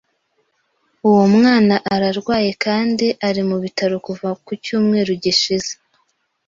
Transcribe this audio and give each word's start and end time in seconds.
Uwo 1.09 1.23
mwana 1.35 1.75
ararwaye 1.93 2.51
kandi 2.65 3.07
ari 3.27 3.41
mu 3.49 3.57
bitaro 3.63 3.95
kuva 4.07 4.29
ku 4.45 4.51
cyumweru 4.63 5.11
gishize. 5.23 5.71